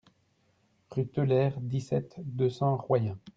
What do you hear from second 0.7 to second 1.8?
Rue Teulère,